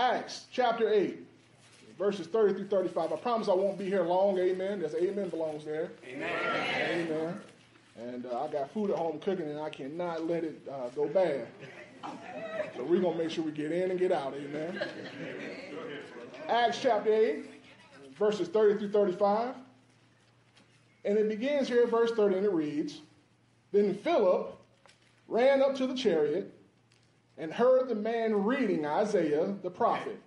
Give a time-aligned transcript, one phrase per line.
[0.00, 1.18] Acts chapter 8,
[1.98, 3.12] verses 30 through 35.
[3.12, 4.38] I promise I won't be here long.
[4.38, 4.80] Amen.
[4.80, 5.90] There's amen belongs there.
[6.08, 6.30] Amen.
[6.90, 7.40] Amen.
[7.98, 11.06] And uh, I got food at home cooking, and I cannot let it uh, go
[11.06, 11.46] bad.
[12.74, 14.32] So we're going to make sure we get in and get out.
[14.32, 14.82] Amen.
[16.48, 17.44] Acts chapter 8,
[18.18, 19.54] verses 30 through 35.
[21.04, 23.02] And it begins here at verse 30, and it reads
[23.70, 24.56] Then Philip
[25.28, 26.54] ran up to the chariot
[27.40, 30.20] and heard the man reading Isaiah the prophet.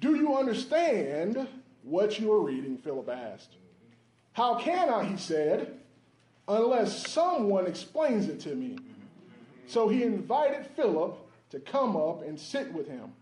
[0.00, 1.46] Do you understand
[1.82, 2.78] what you are reading?
[2.78, 3.56] Philip asked.
[4.32, 5.78] How can I, he said,
[6.48, 8.78] unless someone explains it to me?
[9.66, 11.18] So he invited Philip
[11.50, 13.12] to come up and sit with him.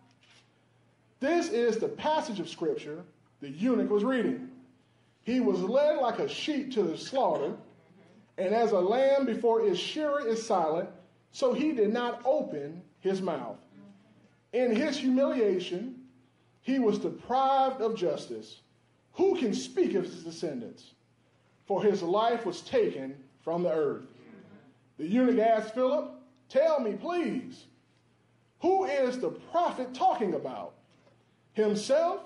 [1.19, 3.03] This is the passage of scripture
[3.41, 4.51] the eunuch was reading.
[5.23, 7.55] He was led like a sheep to the slaughter,
[8.37, 10.89] and as a lamb before its shearer is silent,
[11.33, 13.59] so he did not open his mouth.
[14.53, 15.95] In his humiliation,
[16.63, 18.61] he was deprived of justice.
[19.15, 20.93] Who can speak of his descendants?
[21.67, 24.05] For his life was taken from the earth.
[24.99, 26.11] The eunuch asked Philip,
[26.49, 27.67] Tell me, please,
[28.61, 30.75] who is the prophet talking about?
[31.53, 32.23] Himself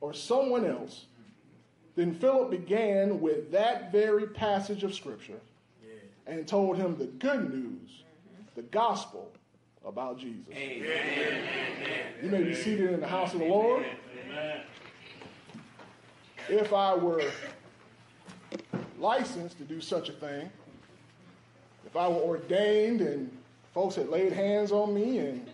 [0.00, 1.06] or someone else?
[1.96, 5.40] Then Philip began with that very passage of Scripture
[6.26, 8.04] and told him the good news,
[8.58, 9.30] the gospel
[9.86, 10.52] about Jesus.
[10.52, 11.44] Amen.
[12.20, 13.86] You may be seated in the house of the Lord.
[16.48, 17.22] If I were
[18.98, 20.50] licensed to do such a thing,
[21.86, 23.30] if I were ordained and
[23.72, 25.48] folks had laid hands on me and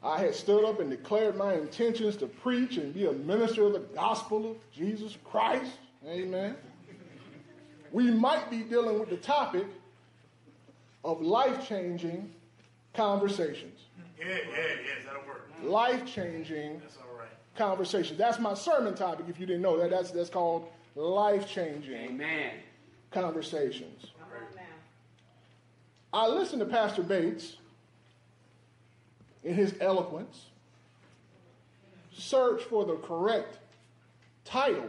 [0.00, 3.72] I had stood up and declared my intentions to preach and be a minister of
[3.72, 5.72] the gospel of Jesus Christ,
[6.06, 6.54] amen,
[7.90, 9.66] we might be dealing with the topic
[11.06, 12.28] of life changing
[12.92, 13.80] conversations.
[14.18, 15.48] Yeah, yeah, yes, that'll work.
[15.52, 15.68] Mm-hmm.
[15.68, 17.28] Life changing That's all right.
[17.56, 18.16] conversation.
[18.16, 19.26] That's my sermon topic.
[19.28, 22.54] If you didn't know that, that's that's called life changing Amen.
[23.12, 24.06] conversations.
[24.18, 24.62] Come on now.
[26.12, 27.56] I listened to Pastor Bates
[29.44, 30.46] in his eloquence
[32.12, 33.58] search for the correct
[34.44, 34.88] title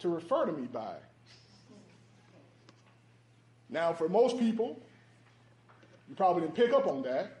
[0.00, 0.94] to refer to me by.
[3.68, 4.80] Now, for most people,
[6.08, 7.38] you probably didn't pick up on that,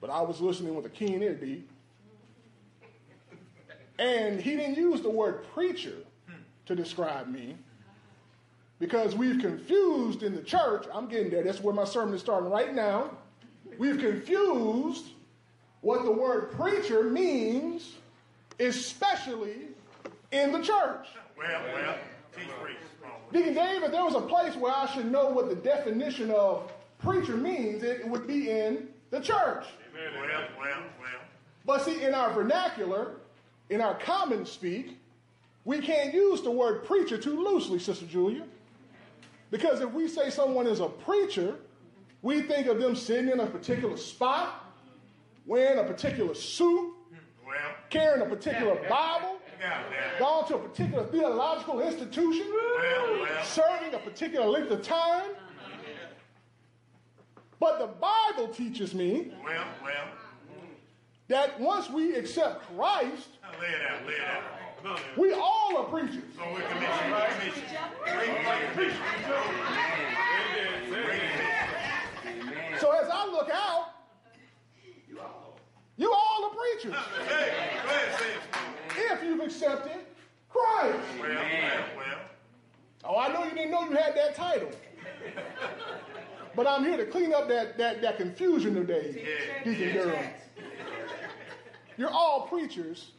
[0.00, 1.64] but I was listening with a keen ear, D.
[3.98, 5.94] And he didn't use the word preacher
[6.66, 7.56] to describe me
[8.78, 10.86] because we've confused in the church.
[10.92, 11.42] I'm getting there.
[11.44, 13.10] That's where my sermon is starting right now.
[13.78, 15.06] We've confused
[15.82, 17.92] what the word preacher means,
[18.58, 19.68] especially
[20.30, 21.06] in the church.
[21.36, 21.96] Well, well,
[22.36, 22.78] teach priest.
[23.32, 26.70] Deacon Dave, if there was a place where I should know what the definition of
[27.02, 29.64] preacher means, it would be in the church.
[29.92, 30.26] Well,
[30.58, 31.20] well, well.
[31.64, 33.16] But see, in our vernacular,
[33.70, 34.98] in our common speak,
[35.64, 38.44] we can't use the word preacher too loosely, Sister Julia.
[39.50, 41.56] Because if we say someone is a preacher,
[42.22, 44.64] we think of them sitting in a particular spot,
[45.46, 46.94] wearing a particular suit,
[47.46, 47.56] Well,
[47.90, 50.18] carrying a particular Bible, got that.
[50.18, 53.44] gone to a particular theological institution, Well, well.
[53.44, 55.30] serving a particular length of time.
[57.62, 60.04] But the Bible teaches me Well, well.
[61.28, 63.28] that once we accept Christ,
[63.60, 64.42] lay it out, lay it out.
[64.82, 66.24] Come on we all are preachers.
[66.36, 67.64] So we're commissioned, we're commissioned.
[68.02, 69.02] Bring bring commission.
[72.24, 72.80] Commission.
[72.80, 73.90] So as I look out,
[75.96, 76.98] you all are preachers
[77.28, 77.52] Hey,
[77.84, 79.12] go ahead, say it.
[79.12, 79.98] if you've accepted
[80.48, 80.98] Christ.
[81.20, 82.18] Well, well, well.
[83.04, 84.72] Oh, I know you didn't know you had that title.
[86.54, 89.64] But I'm here to clean up that, that, that confusion today, Yeah.
[89.64, 90.26] Deacon Durham.
[91.96, 93.12] You're all preachers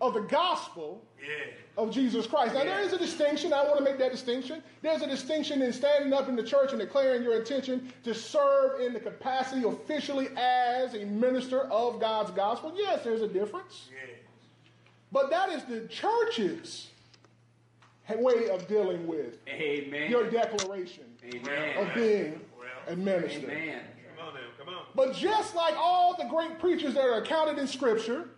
[0.00, 1.44] of the gospel Yeah.
[1.76, 2.54] of Jesus Christ.
[2.54, 3.52] Now, there is a distinction.
[3.52, 4.62] I want to make that distinction.
[4.82, 8.80] There's a distinction in standing up in the church and declaring your intention to serve
[8.80, 12.72] in the capacity officially as a minister of God's gospel.
[12.76, 13.88] Yes, there's a difference.
[13.92, 14.14] Yeah.
[15.10, 16.88] But that is the church's
[18.16, 20.10] way of dealing with Amen.
[20.10, 21.04] your declaration
[21.34, 21.76] Amen.
[21.86, 22.40] of being
[22.88, 22.94] Well.
[22.94, 23.50] a minister.
[23.50, 23.80] Amen.
[24.16, 24.82] Come on now, come on.
[24.94, 28.30] But just like all the great preachers that are counted in Scripture,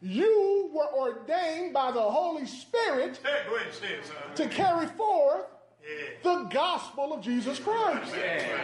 [0.00, 5.46] you were ordained by the Holy Spirit Hey, go ahead and say to carry forth
[5.82, 6.06] Yeah.
[6.22, 8.14] the gospel of Jesus Christ.
[8.16, 8.60] Yeah.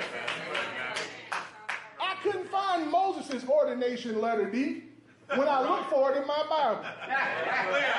[2.01, 4.85] I couldn't find Moses' ordination letter, D,
[5.35, 6.83] when I looked for it in my Bible.
[6.83, 7.95] Lay out there.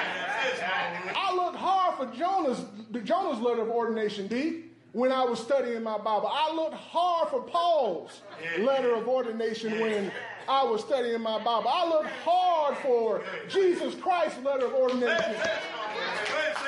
[0.45, 2.63] Say it, small I looked hard for Jonah's,
[3.03, 6.31] Jonah's letter of ordination, D, when I was studying my Bible.
[6.31, 8.21] I looked hard for Paul's
[8.59, 10.09] letter of ordination when
[10.47, 11.67] I was studying my Bible.
[11.67, 15.35] I looked hard for Jesus Christ's letter of ordination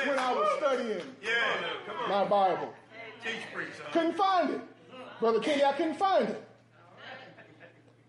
[0.05, 1.01] when I was studying
[2.09, 2.73] my Bible.
[3.23, 3.85] Teach preach, son.
[3.93, 4.61] Couldn't find it.
[5.21, 6.43] Brother Kenny, I couldn't find it.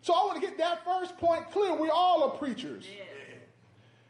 [0.03, 1.77] So I want to get that first point clear.
[1.77, 2.87] We all are preachers.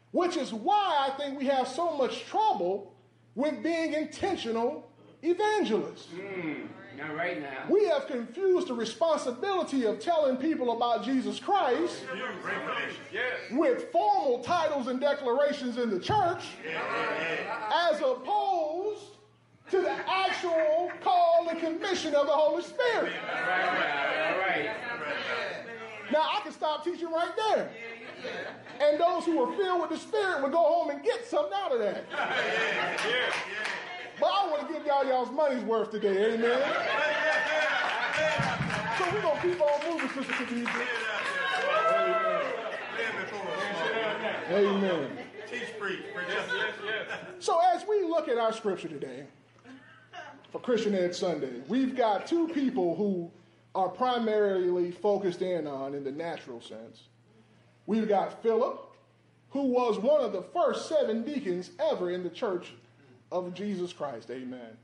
[0.09, 2.95] Which is why I think we have so much trouble
[3.35, 4.88] with being intentional
[5.21, 6.07] evangelists.
[6.13, 6.67] Hmm,
[6.97, 7.65] not right now.
[7.69, 12.01] We have confused the responsibility of telling people about Jesus Christ
[13.51, 16.43] with formal titles and declarations in the church
[17.73, 19.03] as opposed
[19.71, 23.13] to the actual call and commission of the Holy Spirit.
[23.29, 24.69] All right, all right.
[26.11, 27.71] Now I can stop teaching right there.
[28.81, 31.71] And those who are filled with the Spirit will go home and get something out
[31.71, 32.03] of that.
[34.19, 36.61] But I want to give y'all y'all's money's worth today, amen.
[38.97, 40.69] So we're gonna keep on moving, Sister Khadijah.
[42.95, 44.57] Stand before.
[44.57, 45.17] Amen.
[45.49, 46.03] Teach preach.
[46.13, 46.27] Preach.
[47.39, 49.25] So as we look at our scripture today,
[50.51, 53.31] for Christian Ed Sunday, we've got two people who
[53.75, 57.03] are primarily focused in on in the natural sense.
[57.85, 58.85] We've got Philip,
[59.51, 62.73] who was one of the first seven deacons ever in the church
[63.31, 64.29] of Jesus Christ.
[64.31, 64.77] Amen.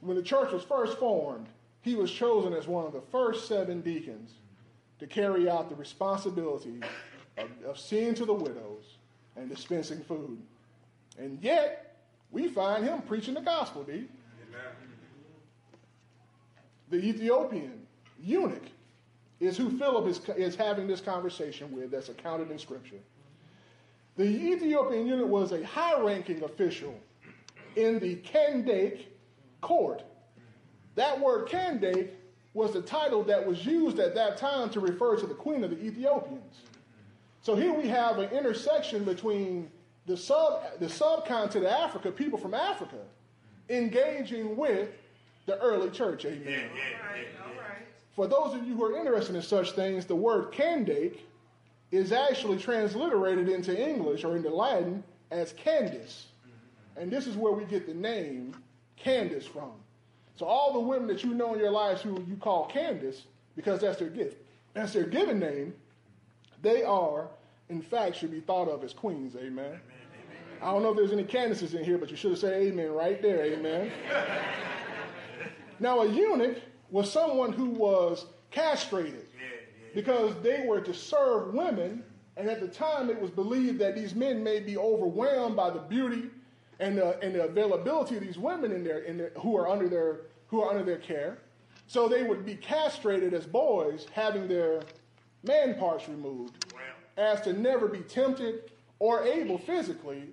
[0.00, 1.46] When the church was first formed,
[1.82, 4.32] he was chosen as one of the first seven deacons
[4.98, 6.80] to carry out the responsibility
[7.36, 8.96] of, of seeing to the widows
[9.36, 10.38] and dispensing food.
[11.18, 11.96] And yet,
[12.30, 14.08] we find him preaching the gospel, D.
[16.90, 17.86] The Ethiopian
[18.20, 18.62] eunuch
[19.40, 22.96] is who Philip is, is having this conversation with that's accounted in Scripture.
[24.16, 26.94] The Ethiopian eunuch was a high ranking official
[27.78, 29.06] in the Kandake
[29.60, 30.02] court.
[30.96, 32.10] That word Kandake
[32.54, 35.70] was the title that was used at that time to refer to the queen of
[35.70, 36.56] the Ethiopians.
[37.42, 39.70] So here we have an intersection between
[40.06, 42.98] the sub the subcontinent of Africa, people from Africa,
[43.68, 44.88] engaging with
[45.46, 46.24] the early church.
[46.24, 46.70] Amen.
[48.16, 51.18] For those of you who are interested in such things, the word Kandake
[51.92, 56.27] is actually transliterated into English or into Latin as Candace.
[56.98, 58.54] And this is where we get the name
[58.96, 59.72] Candace from.
[60.36, 63.24] So all the women that you know in your lives who you call Candace,
[63.56, 64.36] because that's their gift,
[64.74, 65.74] that's their given name,
[66.62, 67.28] they are,
[67.68, 69.36] in fact, should be thought of as queens.
[69.36, 69.80] Amen.
[70.60, 72.90] I don't know if there's any Candaces in here, but you should have said amen
[72.90, 73.44] right there.
[73.44, 73.92] Amen.
[75.78, 76.58] now, a eunuch
[76.90, 79.26] was someone who was castrated
[79.94, 82.02] because they were to serve women,
[82.36, 85.80] and at the time it was believed that these men may be overwhelmed by the
[85.80, 86.30] beauty
[86.80, 89.88] and the, and the availability of these women in their, in their, who are under
[89.88, 91.38] their who are under their care.
[91.86, 94.82] So they would be castrated as boys, having their
[95.42, 96.72] man parts removed,
[97.16, 100.24] as to never be tempted or able physically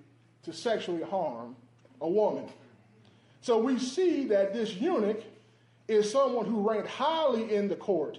[0.42, 1.56] to sexually harm
[2.00, 2.46] a woman.
[3.40, 5.22] So we see that this eunuch
[5.88, 8.18] is someone who ranked highly in the court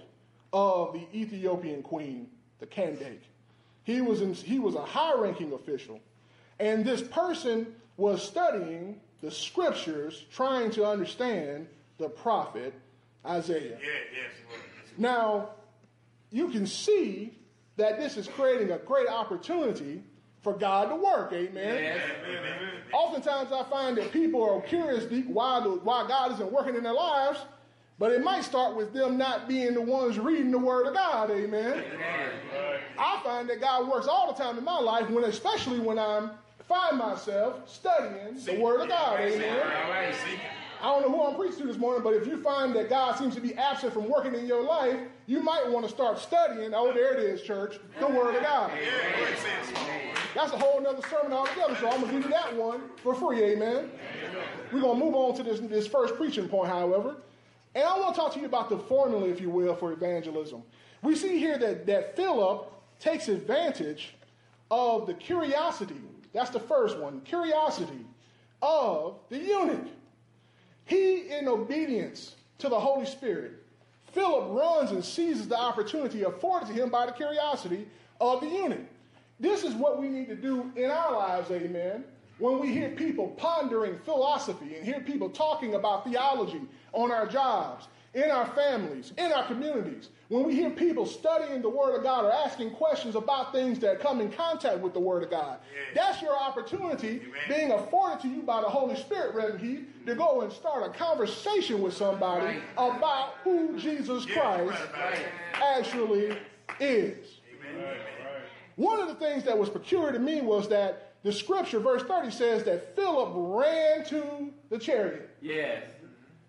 [0.52, 2.28] of the Ethiopian queen,
[2.60, 3.20] the Kandake.
[3.84, 6.00] He was, in, he was a high ranking official.
[6.60, 11.66] And this person was studying the scriptures, trying to understand
[11.98, 12.72] the prophet
[13.26, 13.78] Isaiah.
[13.80, 14.30] Yeah, yes.
[14.96, 15.50] Now,
[16.30, 17.34] you can see
[17.76, 20.02] that this is creating a great opportunity
[20.42, 21.32] for God to work.
[21.32, 21.82] Amen.
[21.82, 22.00] Yes.
[22.92, 26.92] Oftentimes, I find that people are curious why, the, why God isn't working in their
[26.92, 27.40] lives,
[27.98, 31.30] but it might start with them not being the ones reading the Word of God.
[31.30, 31.82] Amen.
[32.96, 36.30] I find that God works all the time in my life, when especially when I'm
[36.68, 39.18] find myself studying the Word of God.
[39.20, 39.58] Amen.
[39.58, 40.14] Right.
[40.80, 43.16] I don't know who I'm preaching to this morning, but if you find that God
[43.18, 44.96] seems to be absent from working in your life,
[45.26, 46.72] you might want to start studying.
[46.72, 48.70] Oh, there it is, church, the Word of God.
[48.74, 49.88] Yeah, go ahead and say it small.
[50.34, 53.14] That's a whole nother sermon altogether, so I'm going to give you that one for
[53.14, 53.90] free, amen.
[54.72, 57.16] We're going to move on to this, this first preaching point, however.
[57.74, 60.62] And I want to talk to you about the formula, if you will, for evangelism.
[61.02, 64.14] We see here that, that Philip takes advantage
[64.70, 65.96] of the curiosity.
[66.32, 68.04] That's the first one curiosity
[68.62, 69.86] of the eunuch.
[70.84, 73.52] He, in obedience to the Holy Spirit,
[74.12, 77.86] Philip runs and seizes the opportunity afforded to him by the curiosity
[78.20, 78.86] of the eunuch.
[79.38, 82.04] This is what we need to do in our lives, amen.
[82.38, 87.86] When we hear people pondering philosophy and hear people talking about theology on our jobs,
[88.14, 92.24] in our families, in our communities, when we hear people studying the Word of God
[92.24, 95.58] or asking questions about things that come in contact with the Word of God,
[95.94, 100.40] that's your opportunity being afforded to you by the Holy Spirit, Reverend Heath, to go
[100.40, 104.82] and start a conversation with somebody about who Jesus Christ
[105.54, 106.38] actually
[106.80, 107.40] is.
[108.76, 112.30] One of the things that was peculiar to me was that the scripture, verse 30,
[112.30, 115.30] says that Philip ran to the chariot.
[115.42, 115.82] Yes.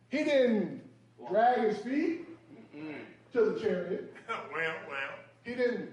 [0.10, 0.82] He didn't
[1.30, 2.28] drag his feet
[3.34, 4.14] to the chariot.
[4.30, 5.10] well, well.
[5.44, 5.90] He didn't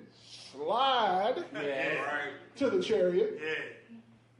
[0.53, 1.97] slide Yes.
[2.07, 2.33] Right.
[2.57, 3.41] to the chariot.
[3.43, 3.53] Yeah.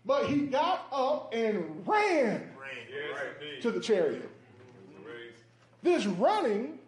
[0.05, 2.87] But he got up and ran Rain.
[2.91, 4.29] Yes, to the chariot.
[5.83, 6.79] This running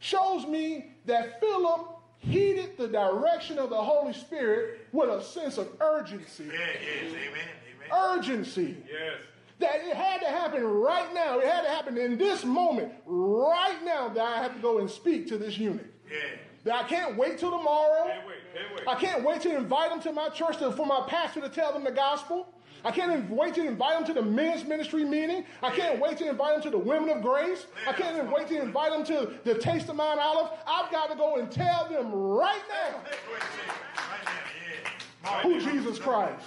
[0.00, 1.86] shows me that Philip
[2.18, 6.44] heeded the direction of the Holy Spirit with a sense of urgency.
[6.44, 7.12] Yeah, yes.
[7.12, 7.48] Amen.
[7.92, 8.18] Amen.
[8.18, 8.76] Urgency.
[8.90, 9.14] Yes.
[9.60, 11.38] That it had to happen right now.
[11.38, 14.90] It had to happen in this moment, right now, that I have to go and
[14.90, 15.86] speak to this eunuch.
[16.10, 16.16] Yeah.
[16.64, 18.06] That I can't wait till tomorrow.
[18.06, 18.36] Can't wait.
[18.54, 18.88] Can't wait.
[18.88, 21.72] I can't wait to invite them to my church to, for my pastor to tell
[21.72, 22.52] them the gospel.
[22.84, 25.44] I can't wait to invite them to the men's ministry meeting.
[25.62, 27.66] I can't wait to invite them to the women of grace.
[27.86, 30.50] I can't even wait to invite them to the Taste of Mount Olive.
[30.66, 33.72] I've got to go and tell them right now Hey, go ahead and say it.
[34.10, 35.30] Right now.
[35.30, 35.42] Yeah.
[35.42, 36.46] who Jesus Christ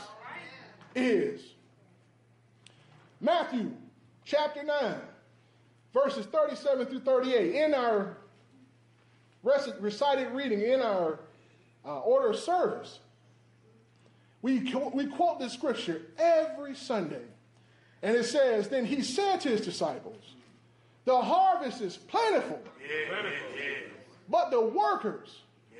[0.95, 1.41] is.
[3.23, 3.71] Matthew
[4.25, 4.95] chapter 9,
[5.93, 7.55] verses 37 through 38.
[7.55, 8.17] In our
[9.43, 11.19] rec- recited reading, in our
[11.85, 12.99] uh, order of service,
[14.41, 14.59] we,
[14.93, 17.23] we quote this scripture every Sunday.
[18.01, 20.35] And it says, Then he said to his disciples,
[21.05, 23.15] The harvest is plentiful, yeah.
[24.27, 25.39] but the workers,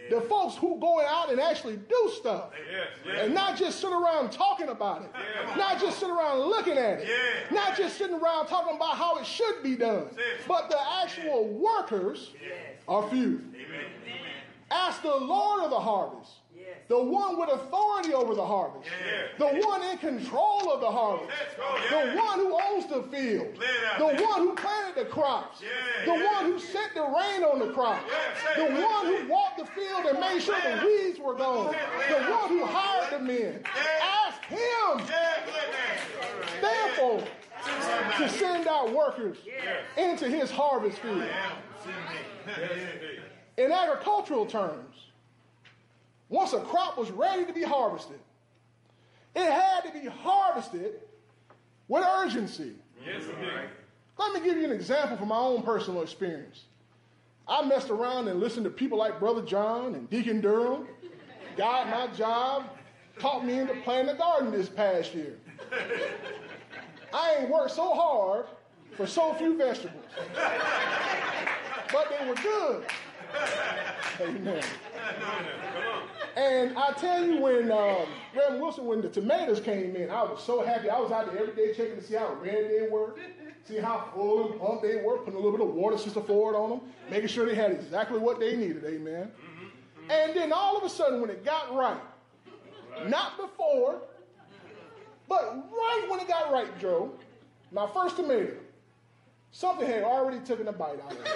[0.10, 2.88] the folks who go out and actually do stuff, Yes.
[3.06, 3.16] Yes.
[3.26, 5.12] and not just sit around talking about it.
[5.58, 7.08] Not just sit around looking at it.
[7.08, 7.56] Yeah.
[7.56, 10.08] Not just sitting around talking about how it should be done.
[10.48, 12.32] But the actual workers
[12.88, 13.42] are few.
[13.56, 13.86] Amen.
[14.72, 16.32] Ask the Lord of the harvest,
[16.88, 18.90] the one with authority over the harvest,
[19.38, 21.32] the one in control of the harvest,
[21.90, 23.48] the one who owns the field,
[23.98, 25.62] the one who planted the crops,
[26.06, 28.04] the one who sent the rain on the crops,
[28.56, 31.74] the one who walked the field and made sure the weeds were gone,
[32.10, 33.64] the one who hired the men.
[34.26, 34.60] Ask him,
[35.10, 35.46] Yeah,
[36.62, 37.24] therefore,
[38.18, 39.38] to send out workers
[39.98, 41.24] into his harvest field.
[43.58, 44.96] In agricultural terms,
[46.34, 48.20] once a crop was ready to be harvested,
[49.36, 50.94] it had to be harvested
[51.88, 52.72] with urgency.
[53.06, 53.70] Yes, indeed.
[54.18, 56.64] Let me give you an example from my own personal experience.
[57.48, 60.88] I messed around and listened to people like Brother John and Deacon Durham,
[61.56, 62.66] got my job,
[63.20, 65.38] taught me into planting a garden this past year.
[67.14, 68.48] I ain't worked so hard
[68.94, 70.04] for so few vegetables,
[71.92, 72.86] but they were good.
[74.20, 74.64] Amen.
[76.36, 80.44] And I tell you, when um, Reverend Wilson, when the tomatoes came in, I was
[80.44, 80.90] so happy.
[80.90, 83.14] I was out there every day checking to see how red they were,
[83.66, 86.56] see how full and plump they were, putting a little bit of water sister forward
[86.58, 88.84] on them, making sure they had exactly what they needed.
[88.84, 89.32] Amen.
[90.10, 92.02] And then all of a sudden, when it got right,
[93.08, 94.02] not before,
[95.30, 97.12] but right when it got right, Joe,
[97.72, 98.54] my first tomato,
[99.52, 101.28] something had already taken a bite out of it.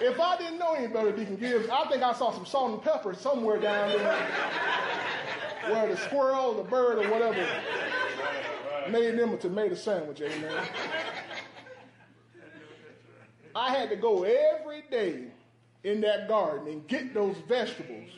[0.00, 2.82] If I didn't know any better, Deacon Gibbs, I think I saw some salt and
[2.82, 4.28] pepper somewhere down there
[5.68, 7.46] where the squirrel, the bird, or whatever
[8.90, 10.64] made them a tomato sandwich, amen.
[13.54, 15.24] I had to go every day
[15.84, 18.08] in that garden and get those vegetables.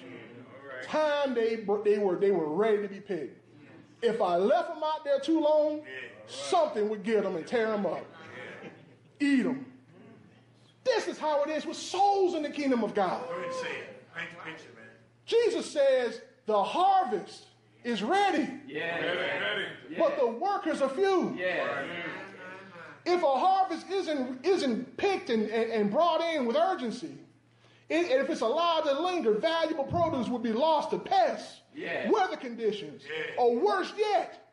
[0.85, 3.39] Time they, they, were, they were ready to be picked.
[4.03, 5.83] If I left them out there too long,
[6.27, 8.05] something would get them and tear them up.
[9.19, 9.67] Eat them.
[10.85, 13.23] This is how it is with souls in the kingdom of God.
[13.29, 14.15] Go ahead and say it.
[14.17, 14.85] Paint the picture, man.
[15.27, 17.45] Jesus says the harvest
[17.85, 19.03] is ready, Yes.
[19.03, 19.67] Ready, ready.
[19.99, 21.35] but the workers are few.
[21.37, 21.67] Yes.
[23.07, 27.17] If a harvest isn't, isn't picked and, and, and brought in with urgency,
[27.89, 32.11] it, and if it's allowed to linger, valuable produce will be lost to pests, Yeah.
[32.11, 33.43] weather conditions, Yeah.
[33.43, 34.47] or worse yet,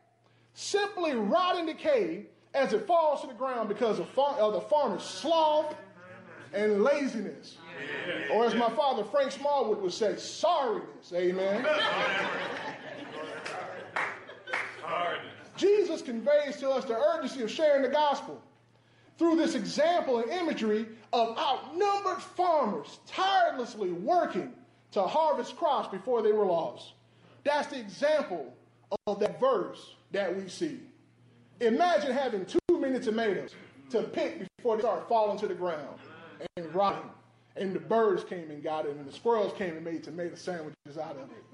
[0.54, 4.60] simply rot and decay as it falls to the ground because of, far, of the
[4.62, 5.74] farmer's sloth
[6.52, 7.56] and laziness.
[8.32, 11.12] Or as my father Frank Smallwood would say, sorriness.
[11.12, 11.66] Amen.
[15.56, 18.40] Jesus conveys to us the urgency of sharing the gospel
[19.18, 24.52] through this example and imagery of outnumbered farmers tirelessly working
[24.92, 26.92] to harvest crops before they were lost.
[27.44, 28.54] That's the example
[29.06, 30.80] of that verse that we see.
[31.60, 33.54] Imagine having two many tomatoes
[33.90, 35.98] to pick before they start falling to the ground
[36.56, 37.10] and rotting.
[37.56, 40.98] And the birds came and got it, and the squirrels came and made tomato sandwiches
[41.00, 41.44] out of it.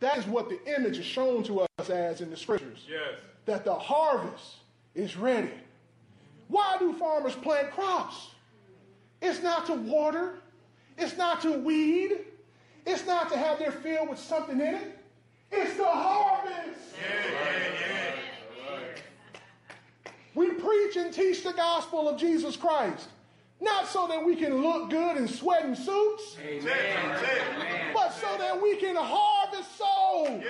[0.00, 2.84] That is what the image is shown to us as in the scriptures.
[2.88, 3.20] Yes.
[3.46, 4.56] That the harvest
[4.94, 5.50] is ready.
[6.48, 8.30] Why do farmers plant crops?
[9.22, 10.34] It's not to water,
[10.98, 12.18] it's not to weed,
[12.86, 14.98] it's not to have their field with something in it.
[15.50, 16.80] It's the harvest.
[20.34, 23.08] We preach and teach the gospel of Jesus Christ,
[23.64, 27.92] not so that we can look good in sweat in suits, Amen.
[27.92, 30.44] But so that we can harvest souls.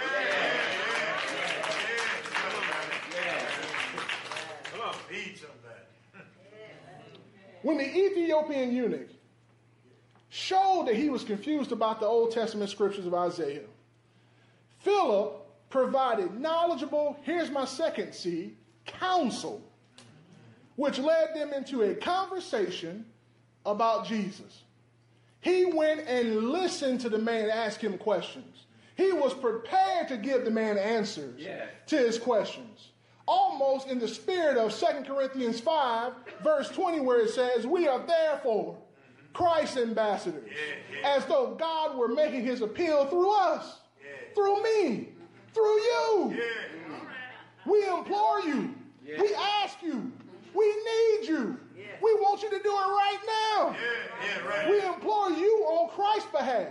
[4.73, 5.89] Come on, feed some of that.
[7.63, 9.09] When the Ethiopian eunuch
[10.29, 13.63] showed that he was confused about the Old Testament scriptures of Isaiah,
[14.81, 18.55] Philip provided knowledgeable, here's my second C,
[18.85, 19.63] counsel,
[20.77, 23.05] which led them into a conversation
[23.67, 24.63] about Jesus.
[25.41, 28.65] He went and listened to the man ask him questions.
[28.97, 31.67] He was prepared to give the man answers Yeah.
[31.87, 32.91] to his questions.
[33.27, 36.13] Almost in the spirit of 2 Corinthians 5,
[36.43, 38.77] verse 20, where it says, We are therefore
[39.33, 40.51] Christ's ambassadors,
[41.05, 43.81] as though God were making his appeal through us,
[44.35, 45.09] through me,
[45.53, 46.41] through you.
[47.67, 48.75] We implore you.
[49.05, 50.13] We ask you.
[50.55, 51.59] We need you.
[52.03, 53.71] We want you to do it right now.
[53.71, 54.71] Yeah, yeah, right.
[54.71, 56.69] We implore you on Christ's behalf.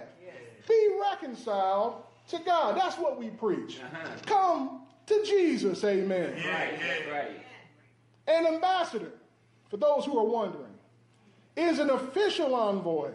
[0.68, 2.78] Be reconciled to God.
[2.78, 3.80] That's what we preach.
[3.80, 4.10] Uh-huh.
[4.26, 5.84] Come to Jesus.
[5.84, 6.34] Amen.
[6.46, 6.80] Right,
[7.12, 7.32] right.
[8.28, 9.12] An ambassador,
[9.70, 10.74] for those who are wondering,
[11.58, 13.12] is an official envoy,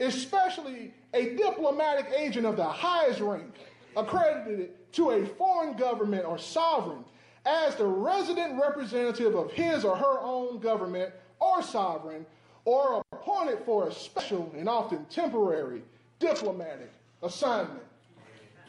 [0.00, 3.54] especially a diplomatic agent of the highest rank,
[3.96, 7.04] accredited to a foreign government or sovereign
[7.48, 12.26] as the resident representative of his or her own government or sovereign,
[12.64, 15.82] or appointed for a special and often temporary
[16.18, 17.80] diplomatic assignment.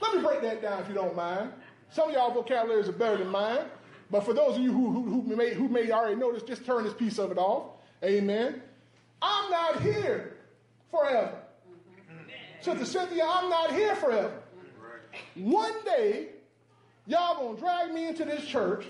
[0.02, 1.52] Let me break that down if you don't mind.
[1.90, 3.66] Some of y'all vocabularies are better than mine,
[4.10, 6.66] but for those of you who, who, who, may, who may already know this, just
[6.66, 7.72] turn this piece of it off.
[8.04, 8.62] Amen.
[9.22, 10.38] I'm not here
[10.90, 11.34] forever.
[11.68, 12.30] Mm-hmm.
[12.62, 14.40] Sister Cynthia, I'm not here forever.
[15.36, 16.30] One day,
[17.10, 18.86] y'all gonna drag me into this church,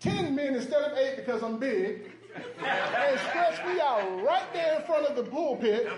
[0.00, 4.86] 10 men instead of eight because I'm big, and stretch me out right there in
[4.86, 5.88] front of the pulpit,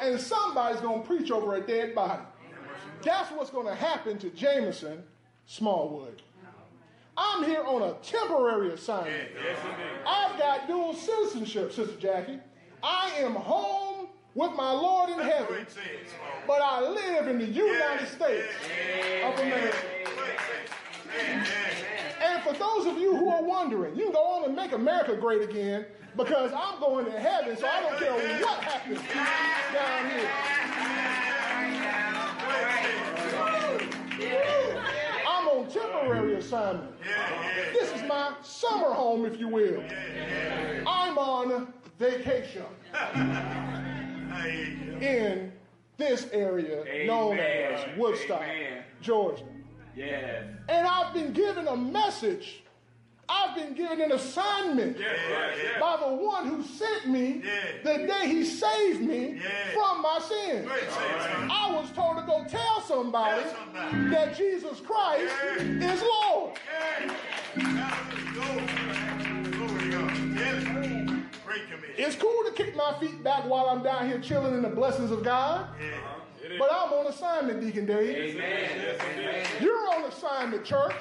[0.00, 2.22] and somebody's gonna preach over a dead body.
[3.02, 5.02] That's what's gonna happen to Jameson
[5.46, 6.22] Smallwood.
[7.16, 9.30] I'm here on a temporary assignment.
[10.06, 12.38] I've got dual citizenship, Sister Jackie.
[12.82, 16.28] I am home with my Lord in heaven, Great say it, small.
[16.46, 18.46] but I live in the United States
[19.24, 19.76] of America.
[22.22, 25.16] And for those of you who are wondering, you can go on and make America
[25.16, 29.00] great again because I'm going to heaven, so I don't care what happens
[29.72, 30.30] down here.
[35.26, 36.92] I'm on temporary assignment.
[37.72, 39.82] This is my summer home, if you will.
[40.86, 44.64] I'm on vacation I hear
[45.00, 45.06] you.
[45.06, 45.52] in
[45.96, 48.82] this area known as Woodstock, Amen.
[49.02, 49.44] Georgia.
[49.96, 50.44] Yes.
[50.68, 52.62] And I've been given a message.
[53.28, 55.80] I've been given an assignment Yes, yes, yes.
[55.80, 57.60] by the one who sent me Yeah.
[57.84, 59.50] the day he saved me Yeah.
[59.72, 60.66] from my sins.
[60.66, 61.48] Great say it, son.
[61.50, 64.08] I was told to go tell somebody Tell somebody.
[64.10, 65.92] that Jesus Christ Yeah.
[65.92, 66.58] is Lord.
[66.66, 67.90] Hallelujah.
[68.34, 69.56] Go.
[69.58, 70.16] Glory to God.
[70.36, 70.64] Yes.
[71.46, 71.94] Great commission.
[71.98, 75.12] It's cool to kick my feet back while I'm down here chilling in the blessings
[75.12, 75.86] of God, Yeah.
[76.58, 78.36] But I'm on assignment, Deacon Dave.
[78.36, 78.96] Amen.
[79.14, 79.46] Amen.
[79.60, 80.94] You're on assignment, church.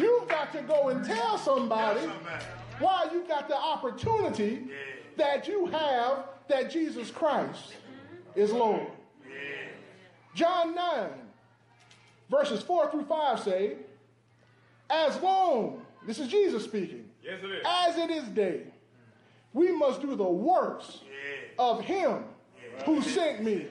[0.00, 2.06] You've got to go and tell somebody
[2.78, 4.64] why you got the opportunity
[5.16, 7.74] that you have that Jesus Christ
[8.34, 8.86] is Lord.
[10.34, 11.10] John 9,
[12.28, 13.76] verses 4 through 5 say,
[14.90, 17.62] As long, this is Jesus speaking, Yes, it is.
[17.64, 18.62] as it is day,
[19.52, 21.00] we must do the works
[21.58, 22.24] of him
[22.84, 23.68] who sent me.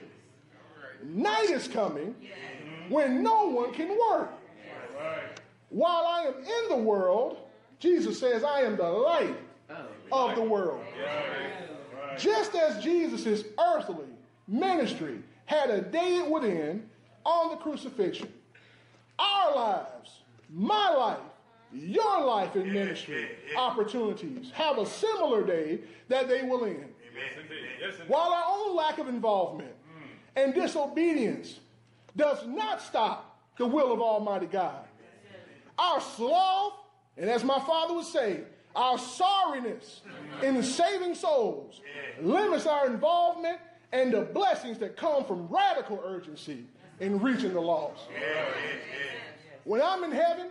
[1.04, 2.14] Night is coming
[2.88, 4.32] when no one can work.
[5.68, 7.38] While I am in the world,
[7.78, 9.36] Jesus says, I am the light
[10.12, 10.82] of the world.
[12.16, 14.06] Just as Jesus' earthly
[14.46, 16.88] ministry had a day it would end
[17.24, 18.32] on the crucifixion,
[19.18, 21.18] our lives, my life,
[21.72, 26.92] your life in ministry opportunities have a similar day that they will end.
[27.14, 27.58] Yes, indeed.
[27.80, 28.08] Yes, indeed.
[28.08, 29.72] While our own lack of involvement
[30.36, 31.58] and disobedience
[32.16, 34.84] does not stop the will of Almighty God,
[35.78, 36.74] our sloth
[37.16, 38.40] And as my father would say,
[38.74, 40.00] our sorriness
[40.42, 41.80] in saving souls
[42.20, 43.58] limits our involvement
[43.92, 46.64] and the blessings that come from radical urgency
[46.98, 48.02] in reaching the lost.
[49.62, 50.48] When I'm in heaven,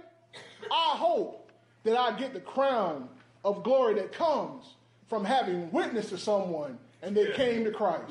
[0.71, 1.51] I hope
[1.83, 3.09] that I get the crown
[3.43, 4.63] of glory that comes
[5.07, 8.05] from having witnessed to someone and they came to Christ.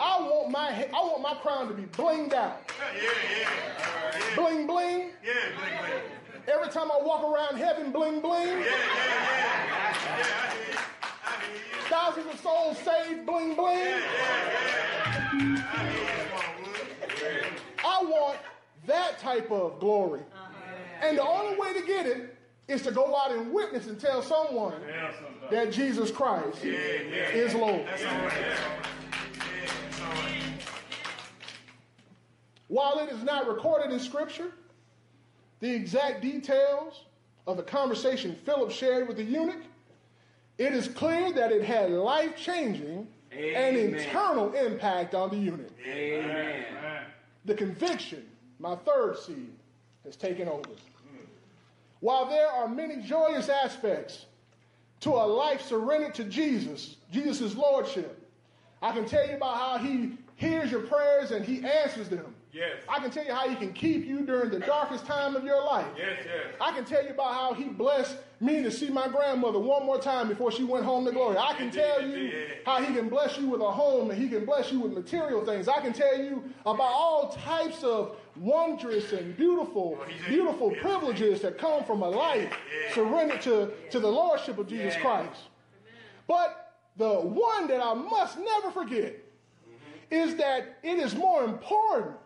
[0.00, 2.60] I want my I want my crown to be blinged out.
[2.94, 4.36] Yeah, yeah.
[4.36, 5.10] Bling bling.
[5.24, 6.02] Yeah, bling, bling.
[6.48, 8.48] Every time I walk around heaven, bling bling.
[8.48, 9.96] Yeah, yeah, yeah.
[9.98, 10.78] Yeah, I hear you.
[11.02, 11.88] I hear you.
[11.88, 13.78] Thousands of souls saved, bling bling.
[13.78, 15.62] I hear you,
[17.84, 18.38] I want
[18.86, 20.20] that type of glory.
[20.20, 21.06] Uh-huh.
[21.06, 22.36] And the only way to get it
[22.68, 24.80] is to go out and witness and tell someone
[25.50, 27.86] that Jesus Christ is Lord.
[27.86, 28.30] That's all right.
[28.30, 28.82] That's all right.
[29.62, 30.42] Yeah, that's all right.
[32.68, 34.52] While it is not recorded in Scripture,
[35.60, 37.04] the exact details
[37.46, 39.62] of the conversation Philip shared with the eunuch,
[40.58, 45.72] it is clear that it had life changing and internal impact on the eunuch.
[45.86, 46.64] Amen.
[47.44, 48.24] The conviction,
[48.58, 49.52] my third seed,
[50.04, 50.70] has taken over.
[52.02, 54.26] While there are many joyous aspects
[55.00, 58.28] to a life surrendered to Jesus, Jesus' Lordship,
[58.82, 62.31] I can tell you about how He hears your prayers and He answers them.
[62.52, 62.82] Yes.
[62.86, 65.64] I can tell you how He can keep you during the darkest time of your
[65.64, 65.86] life.
[65.96, 66.54] Yes, yes.
[66.60, 69.98] I can tell you about how he blessed me to see my grandmother one more
[69.98, 71.38] time before she went home to glory.
[71.38, 72.30] I can tell you
[72.66, 75.46] how he can bless you with a home and he can bless you with material
[75.46, 75.66] things.
[75.66, 81.84] I can tell you about all types of wondrous and beautiful, beautiful privileges that come
[81.84, 82.54] from a life
[82.92, 85.40] surrendered to, to the Lordship of Jesus Christ.
[86.26, 89.16] But the one that I must never forget
[90.10, 92.16] is that it is more important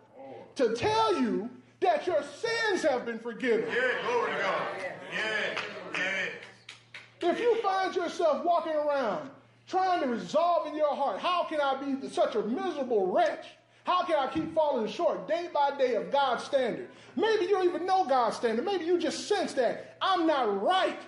[0.57, 3.69] to tell you that your sins have been forgiven.
[3.69, 4.67] Yeah, glory to God.
[5.13, 5.59] Yeah,
[5.95, 7.29] yeah.
[7.29, 9.29] If you find yourself walking around
[9.67, 13.45] trying to resolve in your heart, how can I be such a miserable wretch?
[13.83, 16.89] How can I keep falling short day by day of God's standard?
[17.15, 18.65] Maybe you don't even know God's standard.
[18.65, 20.99] Maybe you just sense that I'm not right.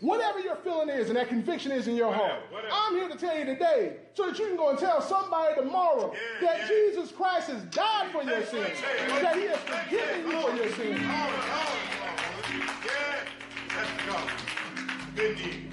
[0.00, 2.40] Whatever your feeling is and that conviction is in your heart.
[2.70, 6.12] I'm here to tell you today so that you can go and tell somebody tomorrow
[6.40, 6.68] that.
[6.68, 8.80] Jesus Christ has died for your sins,
[9.20, 11.00] that He has forgiven you for your sins.
[11.00, 12.68] All in all, Smallwood.
[12.84, 13.24] Yeah,
[13.68, 14.46] that's the gospel.
[15.14, 15.72] Good deed.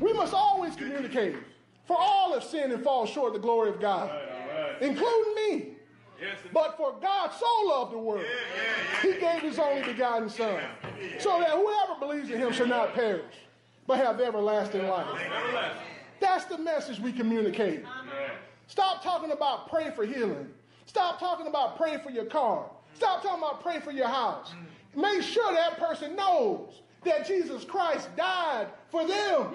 [0.00, 1.36] We must always communicate.
[1.86, 4.10] For all have sinned and fall short of the glory of God,
[4.80, 5.68] including me.
[6.52, 8.24] But for God so loved the world,
[9.02, 10.60] he gave his only begotten Son,
[11.18, 13.34] so that whoever believes in him shall not perish,
[13.86, 15.06] but have everlasting life.
[16.20, 17.84] That's the message we communicate.
[18.68, 20.48] Stop talking about pray for healing.
[20.86, 22.66] Stop talking about pray for your car.
[22.94, 24.54] Stop talking about pray for your house.
[24.94, 29.52] Make sure that person knows that Jesus Christ died for them.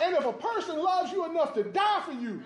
[0.00, 2.40] And if a person loves you enough to die for you,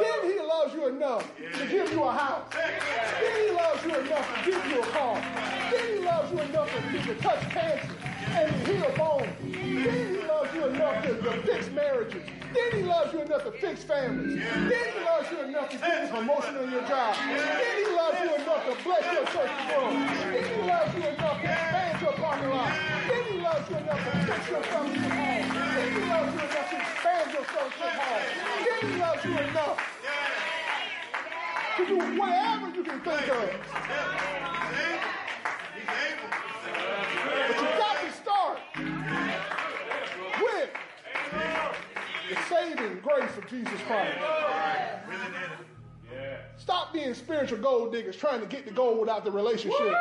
[0.00, 2.52] then he loves you enough to give you a house.
[2.52, 5.14] Then he loves you enough to give you a car.
[5.70, 7.88] Then he loves you enough to, to touch cancer
[8.30, 9.28] and to heal bones.
[9.42, 12.22] Then he loves you enough to, to fix marriages.
[12.52, 14.42] Then he loves you enough to fix families.
[14.42, 17.16] Then he loves you enough to give you promotion on your job.
[17.16, 19.92] Then he loves you enough to bless your church world.
[19.92, 22.72] Then he loves you enough to expand your parking lot.
[23.08, 25.51] Then he loves you enough to fix your fellowship hall.
[26.12, 28.20] Loves you enough to expand your fellowship hall.
[28.82, 29.78] He loves you enough
[31.78, 33.50] to do whatever you can think of.
[37.48, 38.58] But you got to start
[40.42, 40.70] with
[42.28, 44.18] the saving grace of Jesus Christ.
[46.58, 49.96] Stop being spiritual gold diggers trying to get the gold without the relationship.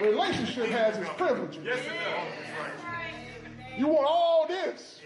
[0.00, 1.62] Relationship has its privileges.
[1.64, 3.78] Yes, it does.
[3.78, 5.00] You want all this.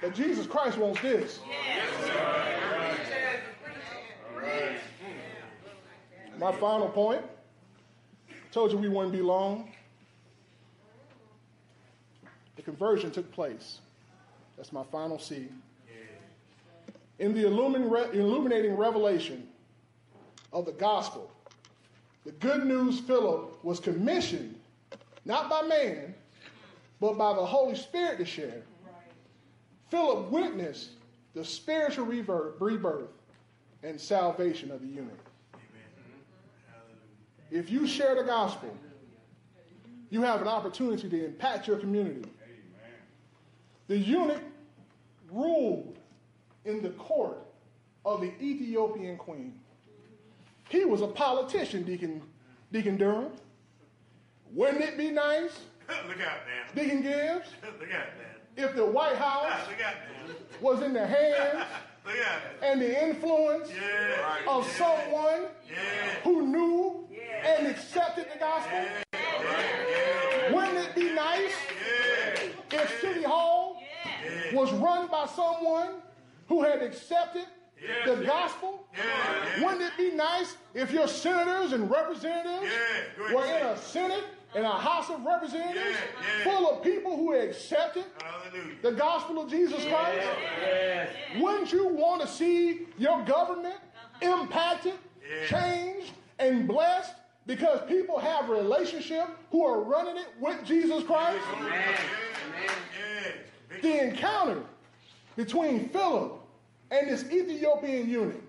[0.00, 1.40] But Jesus Christ wants this.
[6.38, 7.22] My final point.
[8.30, 9.70] I Told you we wouldn't be long.
[12.56, 13.80] The conversion took place.
[14.56, 15.48] That's my final C.
[17.18, 19.46] In the illuminating revelation
[20.52, 21.30] of the gospel,
[22.24, 24.58] the good news Philip was commissioned,
[25.24, 26.14] not by man,
[27.00, 28.62] but by the Holy Spirit to share.
[29.88, 30.90] Philip witnessed
[31.34, 33.08] the spiritual rebirth,
[33.82, 35.18] and salvation of the eunuch.
[37.50, 38.76] If you share the gospel,
[40.10, 42.28] you have an opportunity to impact your community.
[43.88, 44.42] The eunuch
[45.32, 45.98] ruled
[46.64, 47.38] in the court
[48.04, 49.58] of the Ethiopian queen.
[50.70, 52.22] He was a politician, Deacon,
[52.72, 53.32] Deacon Durham.
[54.54, 55.50] Wouldn't it be nice,
[56.08, 56.64] Look out, man.
[56.74, 58.36] Deacon Gibbs, Look out, man.
[58.56, 60.36] if the White House Look out, man.
[60.60, 61.66] was in the hands
[62.06, 62.40] Look out.
[62.62, 64.38] and the influence Yeah.
[64.48, 65.76] of someone Yeah.
[66.24, 67.08] who knew
[67.44, 68.78] and accepted the gospel?
[70.52, 71.54] Wouldn't it be nice
[72.72, 73.82] if City Hall
[74.52, 76.02] was run by someone
[76.48, 77.46] who had accepted
[78.06, 78.86] the gospel?
[79.60, 84.64] Wouldn't it be nice if your senators and representatives Yeah, were in a Senate and
[84.64, 86.44] a House of Representatives Yeah, yeah.
[86.44, 88.76] full of people who accepted Hallelujah.
[88.82, 90.28] the gospel of Jesus Christ?
[91.38, 94.42] Wouldn't you want to see your government uh-huh.
[94.42, 94.94] impacted,
[95.46, 97.14] changed, and blessed
[97.46, 101.42] because people have a relationship who are running it with Jesus Christ?
[101.54, 101.72] Amen.
[102.58, 103.82] Amen.
[103.82, 104.62] The encounter
[105.36, 106.39] between Philip
[106.90, 108.42] and this Ethiopian eunuch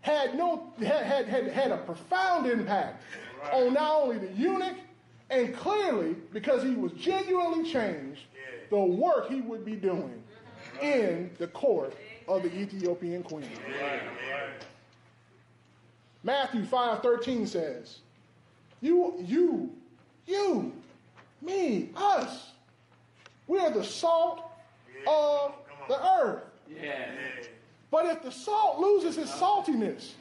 [0.00, 3.02] had no had, had, had, had a profound impact
[3.52, 4.76] on not only the eunuch
[5.30, 8.22] and clearly because he was genuinely changed
[8.70, 10.22] the work he would be doing
[10.80, 11.94] in the court
[12.28, 13.48] of the Ethiopian queen.
[16.24, 17.98] Matthew 5:13 says,
[18.80, 19.72] "You you
[20.26, 20.72] you
[21.40, 22.52] me us
[23.46, 24.42] we are the salt
[25.06, 25.54] of
[25.88, 26.44] the earth.
[26.68, 27.46] Yes.
[27.92, 30.12] But if the salt loses its saltiness,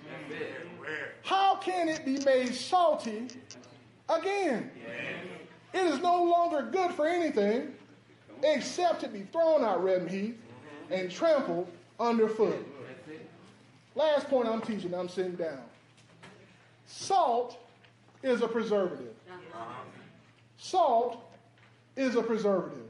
[1.23, 3.29] how can it be made salty
[4.09, 4.69] again?
[5.73, 7.73] It is no longer good for anything
[8.43, 10.37] except to be thrown out red heath
[10.89, 12.67] and trampled underfoot.
[13.95, 15.61] Last point I'm teaching, I'm sitting down.
[16.87, 17.57] Salt
[18.21, 19.13] is a preservative.
[20.57, 21.23] Salt
[21.95, 22.83] is a preservative.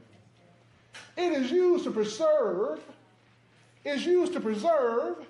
[1.16, 2.80] It is used to preserve,
[3.84, 5.26] is used to preserve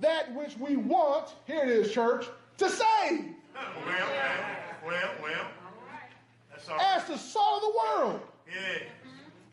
[0.00, 2.26] that which we want, here it is, church,
[2.58, 3.24] to save.
[3.86, 4.08] Well,
[4.86, 5.46] well, well.
[6.50, 6.80] That's all.
[6.80, 8.78] As the salt of the world, Yeah.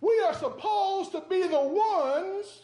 [0.02, 2.62] we are supposed to be the ones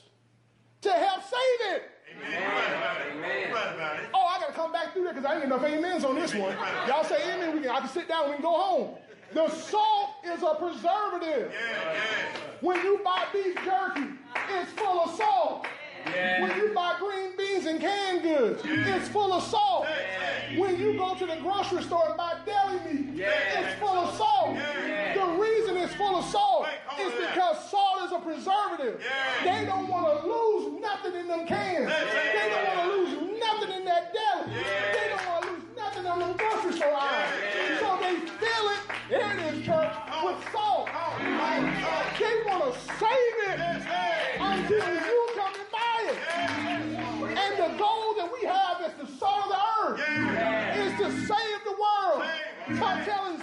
[0.81, 1.83] to help save it.
[2.15, 2.31] Amen.
[2.41, 3.15] You're right about it.
[3.15, 4.09] You're right about it.
[4.13, 6.55] Oh, I gotta come back through there because I ain't enough amens on this one.
[6.87, 8.95] Y'all say amen, we can, I can sit down, we can go home.
[9.33, 11.53] The salt is a preservative.
[11.53, 12.27] Yeah, yeah.
[12.59, 14.07] When you buy beef jerky,
[14.49, 15.65] it's full of salt.
[16.05, 16.41] Yeah.
[16.41, 19.85] When you buy green beans and canned goods, it's full of salt.
[20.57, 23.29] When you go to the grocery store and buy deli meat, Yeah.
[23.59, 24.55] it's full of salt.
[24.55, 25.13] Yeah.
[25.13, 26.67] The reason it's full of salt
[26.99, 28.99] is because salt is a preservative.
[29.03, 29.59] Yeah.
[29.59, 31.87] They don't want to lose nothing in them cans.
[31.87, 34.53] They don't want to lose nothing in that deli.
[34.55, 37.27] They don't want to lose nothing on the grocery store aisle.
[37.79, 39.93] So they fill it, here it is, church,
[40.25, 40.89] with salt.
[42.19, 43.59] They want to save it
[44.73, 46.17] until you come and buy it.
[47.37, 50.77] And the goal that we have the salt of the earth.
[50.77, 52.23] Is to save the world.
[52.79, 53.40] By telling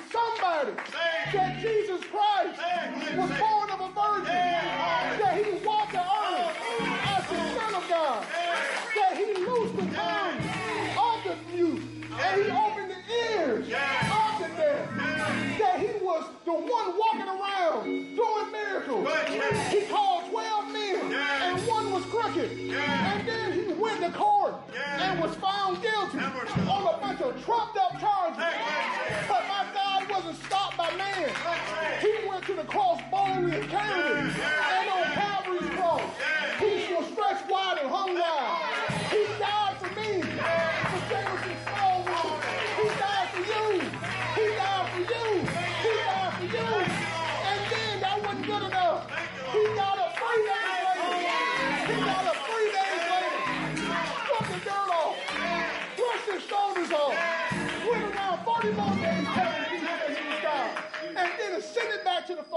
[24.98, 26.18] and was found guilty.
[26.18, 28.97] On a bunch of trumped up charges.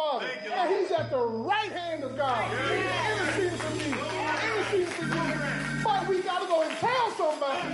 [0.01, 0.27] Father.
[0.51, 2.51] And he's at the right hand of God.
[2.51, 3.85] Interceding for me.
[4.47, 5.83] Interceding for you.
[5.83, 7.67] But we got to go and tell somebody.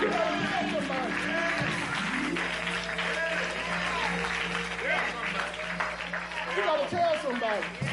[0.00, 1.12] We tell somebody.
[6.56, 7.83] You gotta tell somebody.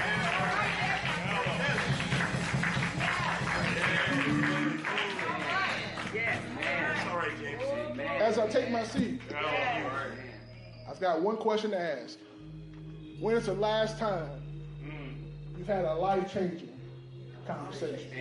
[8.19, 9.21] As I take my seat,
[10.89, 12.17] I've got one question to ask.
[13.19, 14.29] When is the last time
[15.57, 16.69] you've had a life changing
[17.47, 18.11] conversation?